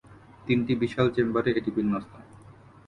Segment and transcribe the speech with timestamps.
[0.47, 2.11] তিনটি বিশাল চেম্বারে এটি বিন্যস্ত।